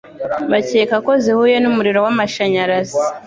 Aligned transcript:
bakeka 0.51 0.95
ko 1.05 1.11
zihuye 1.23 1.57
n'umuriro 1.59 1.99
w'amashanyarazi. 2.05 2.99